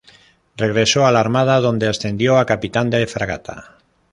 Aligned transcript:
Regresó 0.57 1.05
a 1.05 1.11
la 1.11 1.19
Armada 1.19 1.59
donde 1.59 1.87
ascendió 1.87 2.39
a 2.39 2.47
capitán 2.47 2.89
de 2.89 3.05
fragata. 3.05 3.77